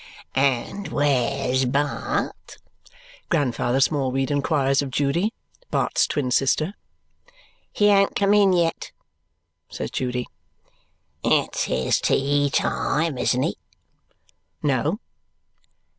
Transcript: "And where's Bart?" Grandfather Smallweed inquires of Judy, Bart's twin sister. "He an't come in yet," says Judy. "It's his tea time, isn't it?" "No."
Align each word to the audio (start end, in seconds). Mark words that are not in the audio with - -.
"And 0.33 0.87
where's 0.87 1.65
Bart?" 1.65 2.57
Grandfather 3.29 3.79
Smallweed 3.79 4.31
inquires 4.31 4.81
of 4.81 4.89
Judy, 4.89 5.31
Bart's 5.69 6.07
twin 6.07 6.31
sister. 6.31 6.73
"He 7.71 7.91
an't 7.91 8.15
come 8.15 8.33
in 8.33 8.51
yet," 8.51 8.93
says 9.69 9.91
Judy. 9.91 10.25
"It's 11.23 11.65
his 11.65 11.99
tea 12.01 12.49
time, 12.49 13.19
isn't 13.19 13.43
it?" 13.43 13.57
"No." 14.63 14.97